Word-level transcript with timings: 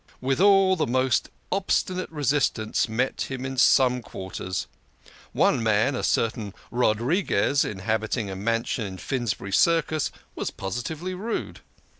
Withal, 0.19 0.75
the 0.77 0.87
most 0.87 1.29
obstinate 1.51 2.09
resistance 2.11 2.89
met 2.89 3.21
him 3.29 3.45
in 3.45 3.55
some 3.55 4.01
quarters. 4.01 4.65
One 5.31 5.61
man 5.61 5.93
a 5.93 6.01
certain 6.01 6.55
Rodriques, 6.71 7.63
inhabiting 7.63 8.27
a 8.27 8.35
mansion 8.35 8.87
in 8.87 8.97
Finsbury 8.97 9.51
Circus 9.51 10.09
was 10.33 10.49
positively 10.49 11.13
rude. 11.13 11.59